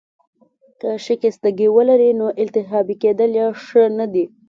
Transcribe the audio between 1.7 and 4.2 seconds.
ولرې، نو التهابي کیدل يې ښه نه